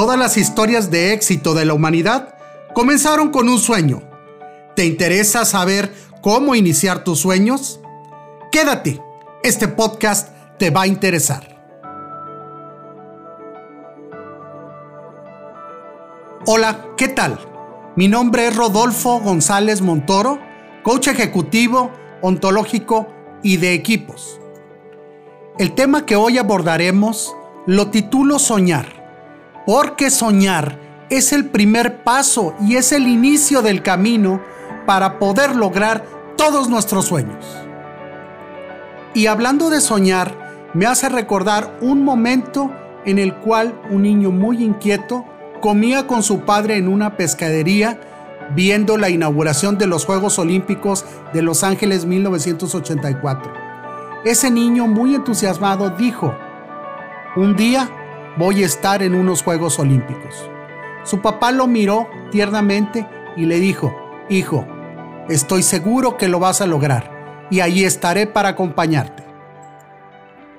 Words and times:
Todas 0.00 0.18
las 0.18 0.38
historias 0.38 0.90
de 0.90 1.12
éxito 1.12 1.52
de 1.52 1.66
la 1.66 1.74
humanidad 1.74 2.34
comenzaron 2.72 3.28
con 3.28 3.50
un 3.50 3.58
sueño. 3.58 4.00
¿Te 4.74 4.86
interesa 4.86 5.44
saber 5.44 5.92
cómo 6.22 6.54
iniciar 6.54 7.04
tus 7.04 7.18
sueños? 7.18 7.80
Quédate, 8.50 8.98
este 9.42 9.68
podcast 9.68 10.30
te 10.58 10.70
va 10.70 10.84
a 10.84 10.86
interesar. 10.86 11.60
Hola, 16.46 16.86
¿qué 16.96 17.08
tal? 17.08 17.38
Mi 17.94 18.08
nombre 18.08 18.46
es 18.46 18.56
Rodolfo 18.56 19.20
González 19.20 19.82
Montoro, 19.82 20.38
coach 20.82 21.08
ejecutivo, 21.08 21.90
ontológico 22.22 23.06
y 23.42 23.58
de 23.58 23.74
equipos. 23.74 24.40
El 25.58 25.74
tema 25.74 26.06
que 26.06 26.16
hoy 26.16 26.38
abordaremos 26.38 27.36
lo 27.66 27.90
titulo 27.90 28.38
Soñar, 28.38 28.99
porque 29.66 30.10
soñar 30.10 30.78
es 31.10 31.32
el 31.32 31.46
primer 31.46 32.02
paso 32.02 32.54
y 32.60 32.76
es 32.76 32.92
el 32.92 33.08
inicio 33.08 33.62
del 33.62 33.82
camino 33.82 34.40
para 34.86 35.18
poder 35.18 35.56
lograr 35.56 36.04
todos 36.36 36.68
nuestros 36.68 37.06
sueños. 37.06 37.44
Y 39.12 39.26
hablando 39.26 39.70
de 39.70 39.80
soñar, 39.80 40.70
me 40.72 40.86
hace 40.86 41.08
recordar 41.08 41.76
un 41.80 42.04
momento 42.04 42.70
en 43.04 43.18
el 43.18 43.34
cual 43.36 43.74
un 43.90 44.02
niño 44.02 44.30
muy 44.30 44.62
inquieto 44.62 45.24
comía 45.60 46.06
con 46.06 46.22
su 46.22 46.40
padre 46.40 46.76
en 46.76 46.88
una 46.88 47.16
pescadería 47.16 48.00
viendo 48.54 48.96
la 48.96 49.10
inauguración 49.10 49.78
de 49.78 49.86
los 49.86 50.04
Juegos 50.04 50.38
Olímpicos 50.38 51.04
de 51.32 51.42
Los 51.42 51.62
Ángeles 51.62 52.06
1984. 52.06 53.52
Ese 54.24 54.50
niño 54.50 54.86
muy 54.86 55.14
entusiasmado 55.14 55.90
dijo, 55.90 56.34
un 57.36 57.56
día 57.56 57.88
voy 58.40 58.62
a 58.62 58.66
estar 58.66 59.02
en 59.02 59.14
unos 59.14 59.42
Juegos 59.42 59.78
Olímpicos. 59.78 60.34
Su 61.04 61.20
papá 61.20 61.52
lo 61.52 61.66
miró 61.66 62.08
tiernamente 62.30 63.06
y 63.36 63.44
le 63.44 63.60
dijo, 63.60 63.94
hijo, 64.30 64.66
estoy 65.28 65.62
seguro 65.62 66.16
que 66.16 66.26
lo 66.26 66.38
vas 66.38 66.62
a 66.62 66.66
lograr 66.66 67.46
y 67.50 67.60
ahí 67.60 67.84
estaré 67.84 68.26
para 68.26 68.48
acompañarte. 68.48 69.24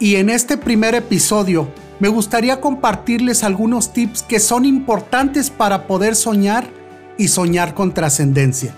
Y 0.00 0.16
en 0.16 0.30
este 0.30 0.56
primer 0.56 0.94
episodio 0.94 1.68
me 2.00 2.08
gustaría 2.08 2.62
compartirles 2.62 3.44
algunos 3.44 3.92
tips 3.92 4.22
que 4.22 4.40
son 4.40 4.64
importantes 4.64 5.50
para 5.50 5.86
poder 5.86 6.16
soñar 6.16 6.66
y 7.18 7.28
soñar 7.28 7.74
con 7.74 7.92
trascendencia. 7.92 8.72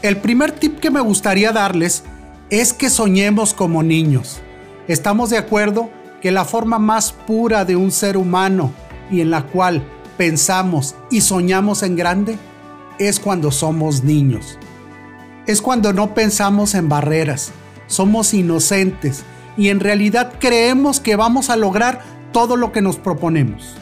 El 0.00 0.16
primer 0.16 0.50
tip 0.52 0.80
que 0.80 0.90
me 0.90 1.00
gustaría 1.00 1.52
darles 1.52 2.04
es 2.48 2.72
que 2.72 2.88
soñemos 2.88 3.52
como 3.52 3.82
niños. 3.82 4.40
Estamos 4.88 5.28
de 5.28 5.36
acuerdo 5.36 5.90
que 6.20 6.30
la 6.30 6.44
forma 6.44 6.78
más 6.78 7.12
pura 7.12 7.64
de 7.64 7.76
un 7.76 7.90
ser 7.90 8.16
humano 8.16 8.72
y 9.10 9.20
en 9.20 9.30
la 9.30 9.46
cual 9.46 9.86
pensamos 10.16 10.94
y 11.10 11.20
soñamos 11.20 11.82
en 11.82 11.96
grande 11.96 12.38
es 12.98 13.20
cuando 13.20 13.50
somos 13.50 14.02
niños. 14.04 14.58
Es 15.46 15.62
cuando 15.62 15.92
no 15.92 16.14
pensamos 16.14 16.74
en 16.74 16.88
barreras, 16.88 17.52
somos 17.86 18.34
inocentes 18.34 19.24
y 19.56 19.68
en 19.68 19.80
realidad 19.80 20.34
creemos 20.40 21.00
que 21.00 21.16
vamos 21.16 21.50
a 21.50 21.56
lograr 21.56 22.02
todo 22.32 22.56
lo 22.56 22.72
que 22.72 22.82
nos 22.82 22.96
proponemos. 22.96 23.76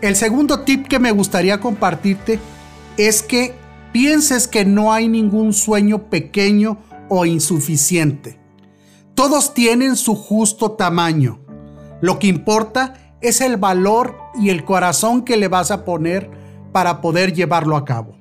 El 0.00 0.16
segundo 0.16 0.60
tip 0.60 0.86
que 0.86 0.98
me 0.98 1.12
gustaría 1.12 1.60
compartirte 1.60 2.38
es 2.96 3.22
que 3.22 3.54
pienses 3.92 4.48
que 4.48 4.64
no 4.64 4.92
hay 4.92 5.08
ningún 5.08 5.52
sueño 5.52 6.04
pequeño 6.10 6.78
o 7.08 7.26
insuficiente. 7.26 8.39
Todos 9.20 9.52
tienen 9.52 9.96
su 9.96 10.16
justo 10.16 10.70
tamaño. 10.70 11.40
Lo 12.00 12.18
que 12.18 12.26
importa 12.26 12.94
es 13.20 13.42
el 13.42 13.58
valor 13.58 14.16
y 14.40 14.48
el 14.48 14.64
corazón 14.64 15.26
que 15.26 15.36
le 15.36 15.46
vas 15.46 15.70
a 15.70 15.84
poner 15.84 16.30
para 16.72 17.02
poder 17.02 17.34
llevarlo 17.34 17.76
a 17.76 17.84
cabo. 17.84 18.16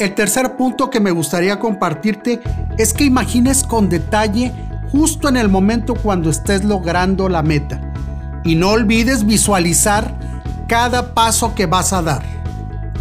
El 0.00 0.16
tercer 0.16 0.56
punto 0.56 0.90
que 0.90 0.98
me 0.98 1.12
gustaría 1.12 1.60
compartirte 1.60 2.40
es 2.76 2.92
que 2.92 3.04
imagines 3.04 3.62
con 3.62 3.88
detalle 3.88 4.52
justo 4.90 5.28
en 5.28 5.36
el 5.36 5.48
momento 5.48 5.94
cuando 5.94 6.28
estés 6.28 6.64
logrando 6.64 7.28
la 7.28 7.44
meta. 7.44 7.80
Y 8.42 8.56
no 8.56 8.70
olvides 8.70 9.24
visualizar 9.26 10.18
cada 10.66 11.14
paso 11.14 11.54
que 11.54 11.66
vas 11.66 11.92
a 11.92 12.02
dar. 12.02 12.41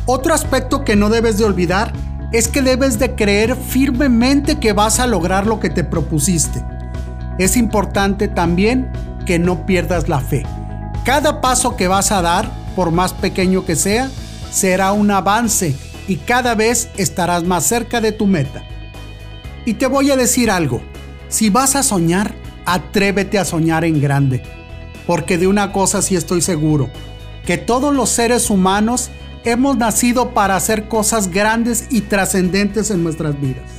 Otro 0.05 0.33
aspecto 0.33 0.83
que 0.83 0.95
no 0.95 1.09
debes 1.09 1.37
de 1.37 1.45
olvidar 1.45 1.93
es 2.31 2.47
que 2.47 2.61
debes 2.61 2.97
de 2.97 3.15
creer 3.15 3.55
firmemente 3.55 4.59
que 4.59 4.73
vas 4.73 4.99
a 4.99 5.07
lograr 5.07 5.45
lo 5.45 5.59
que 5.59 5.69
te 5.69 5.83
propusiste. 5.83 6.63
Es 7.37 7.55
importante 7.57 8.27
también 8.27 8.91
que 9.25 9.37
no 9.37 9.65
pierdas 9.65 10.09
la 10.09 10.19
fe. 10.19 10.43
Cada 11.05 11.41
paso 11.41 11.75
que 11.75 11.87
vas 11.87 12.11
a 12.11 12.21
dar, 12.21 12.49
por 12.75 12.91
más 12.91 13.13
pequeño 13.13 13.65
que 13.65 13.75
sea, 13.75 14.09
será 14.51 14.91
un 14.91 15.11
avance 15.11 15.75
y 16.07 16.17
cada 16.17 16.55
vez 16.55 16.89
estarás 16.97 17.43
más 17.43 17.65
cerca 17.65 18.01
de 18.01 18.11
tu 18.11 18.27
meta. 18.27 18.63
Y 19.65 19.75
te 19.75 19.87
voy 19.87 20.09
a 20.09 20.15
decir 20.15 20.49
algo, 20.49 20.81
si 21.29 21.49
vas 21.49 21.75
a 21.75 21.83
soñar, 21.83 22.33
atrévete 22.65 23.37
a 23.37 23.45
soñar 23.45 23.85
en 23.85 24.01
grande, 24.01 24.41
porque 25.05 25.37
de 25.37 25.47
una 25.47 25.71
cosa 25.71 26.01
sí 26.01 26.15
estoy 26.15 26.41
seguro, 26.41 26.89
que 27.45 27.57
todos 27.57 27.93
los 27.93 28.09
seres 28.09 28.49
humanos 28.49 29.11
hemos 29.43 29.77
nacido 29.77 30.31
para 30.31 30.55
hacer 30.55 30.87
cosas 30.87 31.29
grandes 31.29 31.87
y 31.89 32.01
trascendentes 32.01 32.91
en 32.91 33.03
nuestras 33.03 33.39
vidas. 33.39 33.69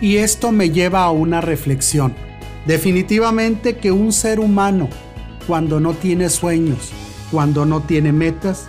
Y 0.00 0.16
esto 0.16 0.52
me 0.52 0.70
lleva 0.70 1.04
a 1.04 1.10
una 1.10 1.40
reflexión. 1.40 2.14
Definitivamente 2.66 3.76
que 3.76 3.92
un 3.92 4.12
ser 4.12 4.40
humano, 4.40 4.88
cuando 5.46 5.80
no 5.80 5.94
tiene 5.94 6.28
sueños, 6.28 6.92
cuando 7.30 7.66
no 7.66 7.80
tiene 7.80 8.12
metas, 8.12 8.68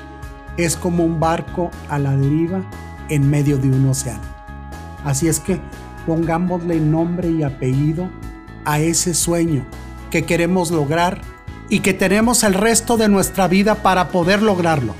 es 0.57 0.75
como 0.75 1.05
un 1.05 1.19
barco 1.19 1.71
a 1.89 1.99
la 1.99 2.15
deriva 2.15 2.63
en 3.09 3.29
medio 3.29 3.57
de 3.57 3.69
un 3.69 3.87
océano. 3.87 4.23
Así 5.05 5.27
es 5.27 5.39
que 5.39 5.59
pongámosle 6.05 6.79
nombre 6.79 7.29
y 7.29 7.43
apellido 7.43 8.09
a 8.65 8.79
ese 8.79 9.13
sueño 9.13 9.65
que 10.09 10.25
queremos 10.25 10.71
lograr 10.71 11.21
y 11.69 11.79
que 11.79 11.93
tenemos 11.93 12.43
el 12.43 12.55
resto 12.55 12.97
de 12.97 13.07
nuestra 13.07 13.47
vida 13.47 13.75
para 13.75 14.09
poder 14.09 14.41
lograrlo. 14.41 14.95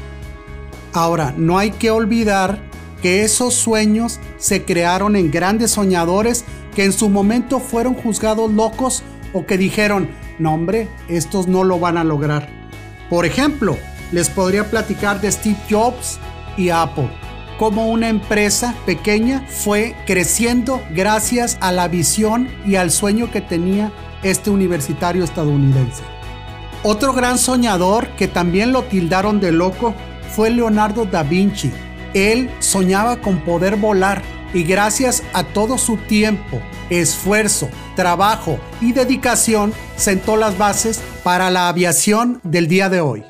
Ahora, 0.94 1.34
no 1.38 1.58
hay 1.58 1.72
que 1.72 1.92
olvidar 1.92 2.60
que 3.02 3.24
esos 3.24 3.54
sueños 3.54 4.20
se 4.38 4.66
crearon 4.66 5.16
en 5.16 5.32
grandes 5.32 5.72
soñadores 5.72 6.46
que 6.76 6.84
en 6.84 6.94
su 6.94 7.10
momento 7.10 7.60
fueron 7.60 7.94
juzgados 7.94 8.52
locos 8.52 9.04
o 9.34 9.46
que 9.46 9.58
dijeron, 9.58 10.10
no 10.38 10.54
hombre, 10.54 10.90
estos 11.08 11.48
no 11.48 11.64
lo 11.64 11.80
van 11.80 11.98
a 11.98 12.04
lograr. 12.04 12.50
Por 13.10 13.26
ejemplo, 13.26 13.78
les 14.12 14.30
podría 14.30 14.70
platicar 14.70 15.22
de 15.22 15.32
Steve 15.32 15.58
Jobs 15.70 16.20
y 16.58 16.70
Apple 16.70 17.10
cómo 17.60 17.88
una 17.88 18.08
empresa 18.08 18.74
pequeña 18.86 19.46
fue 19.50 19.94
creciendo 20.08 20.82
gracias 20.92 21.58
a 21.60 21.74
la 21.74 21.90
visión 21.90 22.48
y 22.66 22.76
al 22.76 22.90
sueño 22.90 23.30
que 23.32 23.42
tenía 23.42 23.92
este 24.24 24.50
universitario 24.50 25.26
estadounidense. 25.26 26.02
Otro 26.84 27.12
gran 27.12 27.38
soñador 27.38 28.08
que 28.12 28.30
también 28.30 28.72
lo 28.72 28.84
tildaron 28.84 29.42
de 29.42 29.52
loco 29.52 29.94
fue 30.36 30.50
Leonardo 30.50 31.06
da 31.06 31.24
Vinci. 31.24 31.72
Él 32.14 32.50
soñaba 32.60 33.18
con 33.18 33.40
poder 33.44 33.76
volar 33.76 34.22
y 34.54 34.64
gracias 34.64 35.24
a 35.34 35.44
todo 35.44 35.78
su 35.78 35.98
tiempo, 35.98 36.60
esfuerzo, 36.90 37.70
trabajo 37.96 38.60
y 38.82 38.94
dedicación 38.94 39.74
sentó 39.96 40.38
las 40.38 40.58
bases 40.58 41.02
para 41.24 41.50
la 41.52 41.68
aviación 41.68 42.40
del 42.44 42.68
día 42.68 42.90
de 42.90 43.02
hoy. 43.02 43.24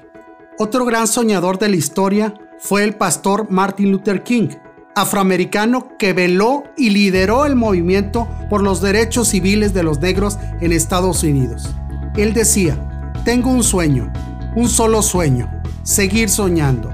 Otro 0.58 0.86
gran 0.86 1.08
soñador 1.08 1.58
de 1.60 1.70
la 1.70 1.76
historia 1.76 2.34
fue 2.60 2.84
el 2.84 2.96
pastor 2.96 3.50
Martin 3.50 3.92
Luther 3.92 4.24
King, 4.24 4.50
afroamericano 4.96 5.98
que 5.98 6.14
veló 6.14 6.64
y 6.78 6.90
lideró 6.90 7.46
el 7.46 7.56
movimiento 7.56 8.28
por 8.50 8.62
los 8.64 8.82
derechos 8.82 9.30
civiles 9.30 9.74
de 9.74 9.84
los 9.84 10.00
negros 10.00 10.38
en 10.60 10.72
Estados 10.72 11.24
Unidos. 11.24 11.70
Él 12.16 12.34
decía, 12.34 12.78
tengo 13.24 13.50
un 13.50 13.64
sueño, 13.64 14.12
un 14.56 14.68
solo 14.68 15.02
sueño, 15.02 15.59
seguir 15.84 16.30
soñando, 16.30 16.92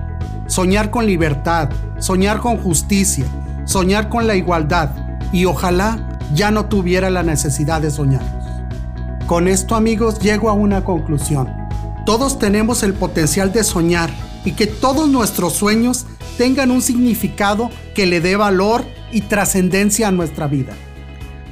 soñar 0.48 0.92
con 0.92 1.06
libertad, 1.06 1.70
soñar 2.00 2.40
con 2.40 2.58
justicia, 2.58 3.26
soñar 3.66 4.10
con 4.10 4.28
la 4.28 4.36
igualdad 4.36 4.92
y 5.32 5.46
ojalá 5.46 6.18
ya 6.34 6.52
no 6.52 6.66
tuviera 6.66 7.10
la 7.10 7.24
necesidad 7.24 7.82
de 7.82 7.92
soñar. 7.92 8.24
Con 9.28 9.48
esto 9.48 9.76
amigos 9.76 10.20
llego 10.20 10.50
a 10.50 10.54
una 10.54 10.84
conclusión. 10.84 11.52
Todos 12.06 12.38
tenemos 12.38 12.84
el 12.84 12.94
potencial 12.94 13.52
de 13.52 13.64
soñar 13.64 14.12
y 14.44 14.52
que 14.52 14.68
todos 14.68 15.10
nuestros 15.10 15.54
sueños 15.54 16.06
tengan 16.38 16.70
un 16.70 16.82
significado 16.82 17.70
que 17.96 18.06
le 18.06 18.22
dé 18.22 18.36
valor 18.36 18.86
y 19.12 19.22
trascendencia 19.22 20.10
a 20.10 20.12
nuestra 20.12 20.48
vida. 20.48 20.74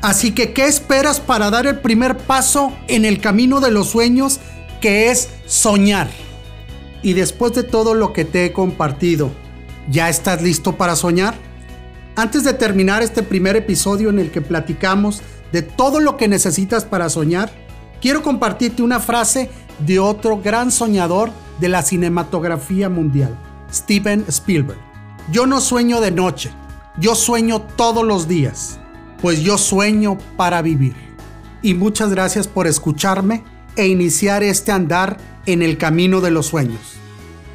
Así 0.01 0.31
que, 0.31 0.53
¿qué 0.53 0.65
esperas 0.65 1.19
para 1.19 1.49
dar 1.49 1.65
el 1.65 1.79
primer 1.79 2.17
paso 2.17 2.73
en 2.87 3.05
el 3.05 3.19
camino 3.21 3.61
de 3.61 3.71
los 3.71 3.89
sueños 3.89 4.39
que 4.81 5.09
es 5.09 5.29
soñar? 5.47 6.09
Y 7.03 7.13
después 7.13 7.53
de 7.53 7.63
todo 7.63 7.93
lo 7.93 8.13
que 8.13 8.23
te 8.23 8.45
he 8.45 8.53
compartido, 8.53 9.29
¿ya 9.91 10.09
estás 10.09 10.41
listo 10.41 10.77
para 10.77 10.95
soñar? 10.95 11.35
Antes 12.15 12.43
de 12.43 12.53
terminar 12.53 13.03
este 13.03 13.23
primer 13.23 13.57
episodio 13.57 14.09
en 14.09 14.19
el 14.19 14.31
que 14.31 14.41
platicamos 14.41 15.21
de 15.51 15.61
todo 15.61 15.99
lo 15.99 16.15
que 16.15 16.29
necesitas 16.29 16.85
para 16.85 17.09
soñar, 17.09 17.51
quiero 18.01 18.23
compartirte 18.23 18.81
una 18.81 19.01
frase 19.01 19.49
de 19.79 19.99
otro 19.99 20.39
gran 20.41 20.71
soñador 20.71 21.31
de 21.59 21.69
la 21.69 21.83
cinematografía 21.83 22.87
mundial, 22.87 23.37
Steven 23.71 24.23
Spielberg. 24.29 24.79
Yo 25.31 25.45
no 25.45 25.59
sueño 25.59 25.99
de 25.99 26.11
noche, 26.11 26.51
yo 26.97 27.15
sueño 27.15 27.61
todos 27.61 28.05
los 28.05 28.27
días, 28.27 28.79
pues 29.21 29.41
yo 29.41 29.57
sueño 29.57 30.17
para 30.37 30.61
vivir. 30.61 30.95
Y 31.61 31.73
muchas 31.73 32.11
gracias 32.11 32.47
por 32.47 32.67
escucharme 32.67 33.43
e 33.75 33.87
iniciar 33.87 34.43
este 34.43 34.71
andar 34.71 35.17
en 35.45 35.61
el 35.61 35.77
camino 35.77 36.21
de 36.21 36.31
los 36.31 36.47
sueños. 36.47 36.93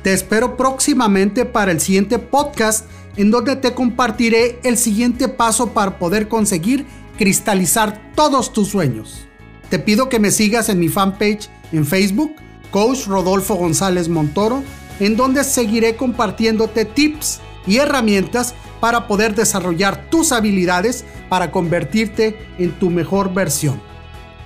Te 0.03 0.13
espero 0.13 0.57
próximamente 0.57 1.45
para 1.45 1.73
el 1.73 1.81
siguiente 1.81 2.19
podcast 2.19 2.87
en 3.17 3.31
donde 3.31 3.57
te 3.57 3.75
compartiré 3.75 4.61
el 4.63 4.79
siguiente 4.79 5.29
paso 5.29 5.71
para 5.71 5.99
poder 5.99 6.29
conseguir 6.29 6.87
cristalizar 7.17 8.13
todos 8.15 8.53
tus 8.53 8.69
sueños. 8.69 9.27
Te 9.71 9.79
pido 9.79 10.09
que 10.09 10.21
me 10.21 10.31
sigas 10.31 10.69
en 10.69 10.79
mi 10.79 10.89
fanpage 10.89 11.51
en 11.73 11.85
Facebook, 11.85 12.37
Coach 12.71 13.07
Rodolfo 13.07 13.57
González 13.57 14.09
Montoro, 14.09 14.63
en 15.01 15.17
donde 15.17 15.45
seguiré 15.45 15.97
compartiéndote 15.97 16.85
tips 16.85 17.41
y 17.67 17.79
herramientas 17.79 18.55
para 18.81 19.07
poder 19.07 19.35
desarrollar 19.35 20.09
tus 20.11 20.33
habilidades 20.33 21.05
para 21.29 21.51
convertirte 21.51 22.39
en 22.59 22.73
tu 22.79 22.91
mejor 22.91 23.35
versión. 23.35 23.81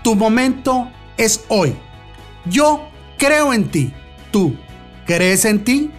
Tu 0.03 0.15
momento 0.15 0.91
es 1.17 1.45
hoy. 1.49 1.75
Yo 2.47 2.89
creo 3.19 3.53
en 3.53 3.71
ti. 3.71 3.93
¿Tú 4.31 4.57
crees 5.07 5.45
en 5.45 5.65
ti? 5.65 5.91